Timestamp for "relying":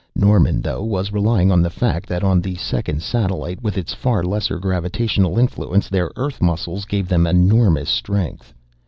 1.13-1.51